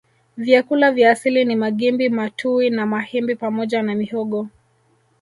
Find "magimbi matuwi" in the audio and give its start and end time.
1.55-2.69